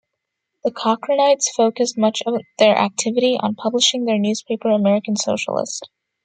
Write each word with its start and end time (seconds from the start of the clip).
The 0.63 0.71
Cochranites 0.71 1.51
focused 1.55 1.95
much 1.95 2.23
of 2.25 2.41
their 2.57 2.75
activity 2.75 3.37
on 3.39 3.53
publishing 3.53 4.05
their 4.05 4.17
newspaper, 4.17 4.71
"American 4.71 5.15
Socialist". 5.15 5.91